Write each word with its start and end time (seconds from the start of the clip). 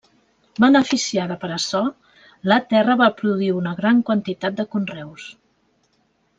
Beneficiada 0.63 1.37
per 1.43 1.49
açò, 1.57 1.81
la 2.53 2.57
terra 2.73 2.97
va 3.03 3.11
produir 3.21 3.53
una 3.61 3.77
gran 3.83 4.03
quantitat 4.11 4.59
de 4.63 4.69
conreus. 4.75 5.33